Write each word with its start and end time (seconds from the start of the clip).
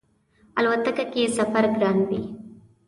الوتکه 0.59 1.03
کی 1.13 1.23
سفر 1.37 1.63
ګران 1.77 1.97
وی 2.09 2.21